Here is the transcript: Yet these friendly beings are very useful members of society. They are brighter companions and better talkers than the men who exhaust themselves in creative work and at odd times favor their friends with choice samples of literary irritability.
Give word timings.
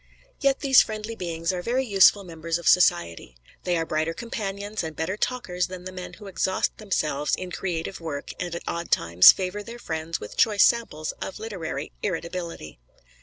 Yet 0.39 0.61
these 0.61 0.81
friendly 0.81 1.15
beings 1.15 1.53
are 1.53 1.61
very 1.61 1.85
useful 1.85 2.23
members 2.23 2.57
of 2.57 2.67
society. 2.67 3.37
They 3.65 3.77
are 3.77 3.85
brighter 3.85 4.15
companions 4.15 4.83
and 4.83 4.95
better 4.95 5.15
talkers 5.15 5.67
than 5.67 5.83
the 5.83 5.91
men 5.91 6.13
who 6.13 6.25
exhaust 6.25 6.75
themselves 6.79 7.35
in 7.35 7.51
creative 7.51 8.01
work 8.01 8.31
and 8.39 8.55
at 8.55 8.63
odd 8.67 8.89
times 8.89 9.31
favor 9.31 9.61
their 9.61 9.77
friends 9.77 10.19
with 10.19 10.35
choice 10.37 10.63
samples 10.63 11.11
of 11.21 11.37
literary 11.37 11.91
irritability. 12.01 12.79